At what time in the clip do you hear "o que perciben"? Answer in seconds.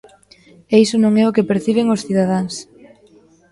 1.27-1.91